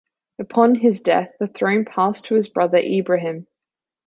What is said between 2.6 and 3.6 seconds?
Ibrahim.